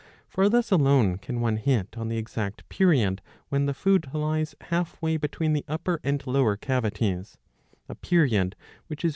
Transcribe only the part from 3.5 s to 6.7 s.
the food lies half way between the upper and lower